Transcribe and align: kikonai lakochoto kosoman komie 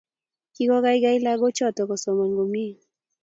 kikonai 0.55 1.17
lakochoto 1.25 1.81
kosoman 1.89 2.31
komie 2.37 2.71